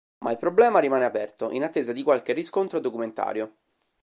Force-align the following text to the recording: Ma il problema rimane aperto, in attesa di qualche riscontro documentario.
Ma 0.25 0.31
il 0.31 0.39
problema 0.39 0.79
rimane 0.79 1.05
aperto, 1.05 1.51
in 1.51 1.61
attesa 1.61 1.93
di 1.93 2.01
qualche 2.01 2.33
riscontro 2.33 2.79
documentario. 2.79 3.57